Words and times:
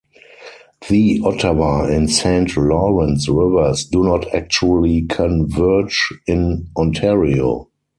The 0.89 1.21
Ottawa 1.23 1.85
and 1.85 2.09
Saint 2.09 2.57
Lawrence 2.57 3.29
Rivers 3.29 3.85
do 3.85 4.03
not 4.03 4.33
actually 4.33 5.03
converge 5.03 6.09
in 6.25 6.67
Ontario. 6.75 7.67